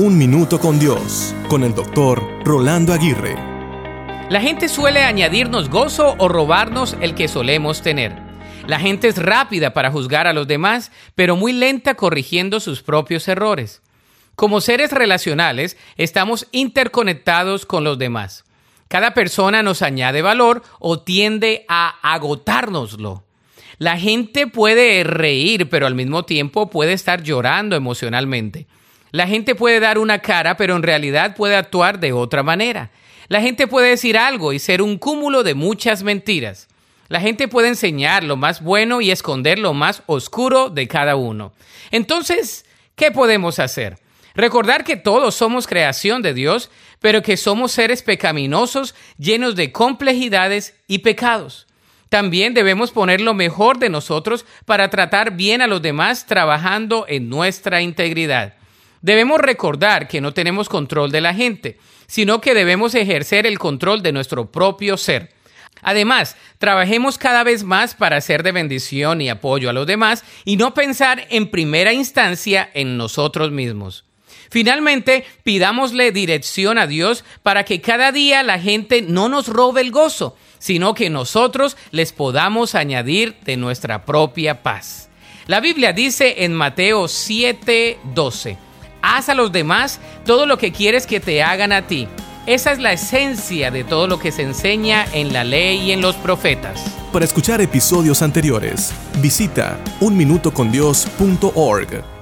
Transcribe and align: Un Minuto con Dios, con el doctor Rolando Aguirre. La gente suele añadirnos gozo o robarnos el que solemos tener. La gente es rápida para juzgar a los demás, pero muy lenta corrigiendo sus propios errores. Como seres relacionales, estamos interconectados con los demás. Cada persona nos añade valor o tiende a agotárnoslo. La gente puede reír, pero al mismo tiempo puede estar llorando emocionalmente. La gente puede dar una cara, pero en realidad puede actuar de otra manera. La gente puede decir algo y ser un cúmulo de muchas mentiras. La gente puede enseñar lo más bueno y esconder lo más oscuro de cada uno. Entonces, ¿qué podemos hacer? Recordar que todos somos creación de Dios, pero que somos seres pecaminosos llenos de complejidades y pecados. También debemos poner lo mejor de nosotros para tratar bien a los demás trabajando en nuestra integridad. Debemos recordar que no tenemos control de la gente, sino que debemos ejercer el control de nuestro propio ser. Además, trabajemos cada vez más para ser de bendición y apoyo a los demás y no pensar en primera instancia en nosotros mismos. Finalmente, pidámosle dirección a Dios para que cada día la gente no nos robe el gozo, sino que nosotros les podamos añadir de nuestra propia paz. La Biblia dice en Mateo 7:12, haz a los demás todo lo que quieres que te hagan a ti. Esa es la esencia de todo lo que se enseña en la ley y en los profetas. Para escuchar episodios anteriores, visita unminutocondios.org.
Un 0.00 0.16
Minuto 0.16 0.60
con 0.60 0.78
Dios, 0.78 1.34
con 1.48 1.64
el 1.64 1.74
doctor 1.74 2.22
Rolando 2.44 2.92
Aguirre. 2.92 3.34
La 4.30 4.40
gente 4.40 4.68
suele 4.68 5.02
añadirnos 5.02 5.68
gozo 5.68 6.14
o 6.18 6.28
robarnos 6.28 6.96
el 7.00 7.16
que 7.16 7.26
solemos 7.26 7.82
tener. 7.82 8.16
La 8.68 8.78
gente 8.78 9.08
es 9.08 9.16
rápida 9.16 9.72
para 9.72 9.90
juzgar 9.90 10.28
a 10.28 10.32
los 10.32 10.46
demás, 10.46 10.92
pero 11.16 11.34
muy 11.34 11.52
lenta 11.52 11.96
corrigiendo 11.96 12.60
sus 12.60 12.80
propios 12.80 13.26
errores. 13.26 13.82
Como 14.36 14.60
seres 14.60 14.92
relacionales, 14.92 15.76
estamos 15.96 16.46
interconectados 16.52 17.66
con 17.66 17.82
los 17.82 17.98
demás. 17.98 18.44
Cada 18.86 19.14
persona 19.14 19.64
nos 19.64 19.82
añade 19.82 20.22
valor 20.22 20.62
o 20.78 21.00
tiende 21.00 21.64
a 21.66 21.96
agotárnoslo. 22.02 23.24
La 23.78 23.98
gente 23.98 24.46
puede 24.46 25.02
reír, 25.02 25.68
pero 25.68 25.88
al 25.88 25.96
mismo 25.96 26.24
tiempo 26.24 26.70
puede 26.70 26.92
estar 26.92 27.24
llorando 27.24 27.74
emocionalmente. 27.74 28.68
La 29.10 29.26
gente 29.26 29.54
puede 29.54 29.80
dar 29.80 29.98
una 29.98 30.18
cara, 30.20 30.56
pero 30.56 30.76
en 30.76 30.82
realidad 30.82 31.34
puede 31.34 31.56
actuar 31.56 31.98
de 32.00 32.12
otra 32.12 32.42
manera. 32.42 32.90
La 33.28 33.40
gente 33.40 33.66
puede 33.66 33.90
decir 33.90 34.16
algo 34.16 34.52
y 34.52 34.58
ser 34.58 34.82
un 34.82 34.98
cúmulo 34.98 35.42
de 35.42 35.54
muchas 35.54 36.02
mentiras. 36.02 36.68
La 37.08 37.20
gente 37.20 37.48
puede 37.48 37.68
enseñar 37.68 38.22
lo 38.24 38.36
más 38.36 38.62
bueno 38.62 39.00
y 39.00 39.10
esconder 39.10 39.58
lo 39.58 39.72
más 39.72 40.02
oscuro 40.06 40.68
de 40.68 40.86
cada 40.88 41.16
uno. 41.16 41.52
Entonces, 41.90 42.66
¿qué 42.96 43.10
podemos 43.10 43.58
hacer? 43.58 43.98
Recordar 44.34 44.84
que 44.84 44.96
todos 44.96 45.34
somos 45.34 45.66
creación 45.66 46.22
de 46.22 46.34
Dios, 46.34 46.70
pero 47.00 47.22
que 47.22 47.36
somos 47.36 47.72
seres 47.72 48.02
pecaminosos 48.02 48.94
llenos 49.16 49.56
de 49.56 49.72
complejidades 49.72 50.74
y 50.86 50.98
pecados. 50.98 51.66
También 52.08 52.54
debemos 52.54 52.90
poner 52.90 53.20
lo 53.20 53.34
mejor 53.34 53.78
de 53.78 53.88
nosotros 53.88 54.46
para 54.64 54.90
tratar 54.90 55.32
bien 55.32 55.60
a 55.60 55.66
los 55.66 55.82
demás 55.82 56.26
trabajando 56.26 57.04
en 57.08 57.28
nuestra 57.28 57.82
integridad. 57.82 58.57
Debemos 59.02 59.40
recordar 59.40 60.08
que 60.08 60.20
no 60.20 60.32
tenemos 60.32 60.68
control 60.68 61.10
de 61.10 61.20
la 61.20 61.34
gente, 61.34 61.78
sino 62.06 62.40
que 62.40 62.54
debemos 62.54 62.94
ejercer 62.94 63.46
el 63.46 63.58
control 63.58 64.02
de 64.02 64.12
nuestro 64.12 64.50
propio 64.50 64.96
ser. 64.96 65.32
Además, 65.82 66.36
trabajemos 66.58 67.18
cada 67.18 67.44
vez 67.44 67.62
más 67.62 67.94
para 67.94 68.20
ser 68.20 68.42
de 68.42 68.52
bendición 68.52 69.20
y 69.20 69.28
apoyo 69.28 69.70
a 69.70 69.72
los 69.72 69.86
demás 69.86 70.24
y 70.44 70.56
no 70.56 70.74
pensar 70.74 71.26
en 71.30 71.50
primera 71.50 71.92
instancia 71.92 72.68
en 72.74 72.96
nosotros 72.96 73.52
mismos. 73.52 74.04
Finalmente, 74.50 75.24
pidámosle 75.44 76.10
dirección 76.10 76.78
a 76.78 76.86
Dios 76.86 77.24
para 77.42 77.64
que 77.64 77.80
cada 77.80 78.12
día 78.12 78.42
la 78.42 78.58
gente 78.58 79.02
no 79.02 79.28
nos 79.28 79.46
robe 79.46 79.82
el 79.82 79.90
gozo, 79.90 80.36
sino 80.58 80.94
que 80.94 81.10
nosotros 81.10 81.76
les 81.90 82.12
podamos 82.12 82.74
añadir 82.74 83.36
de 83.44 83.56
nuestra 83.56 84.04
propia 84.04 84.62
paz. 84.62 85.10
La 85.46 85.60
Biblia 85.60 85.92
dice 85.92 86.44
en 86.44 86.54
Mateo 86.54 87.08
7:12, 87.08 88.56
haz 89.16 89.28
a 89.28 89.34
los 89.34 89.52
demás 89.52 90.00
todo 90.24 90.46
lo 90.46 90.58
que 90.58 90.72
quieres 90.72 91.06
que 91.06 91.20
te 91.20 91.42
hagan 91.42 91.72
a 91.72 91.86
ti. 91.86 92.08
Esa 92.46 92.72
es 92.72 92.78
la 92.78 92.92
esencia 92.92 93.70
de 93.70 93.84
todo 93.84 94.06
lo 94.06 94.18
que 94.18 94.32
se 94.32 94.42
enseña 94.42 95.06
en 95.12 95.32
la 95.32 95.44
ley 95.44 95.80
y 95.80 95.92
en 95.92 96.00
los 96.00 96.16
profetas. 96.16 96.82
Para 97.12 97.24
escuchar 97.24 97.60
episodios 97.60 98.22
anteriores, 98.22 98.92
visita 99.20 99.78
unminutocondios.org. 100.00 102.17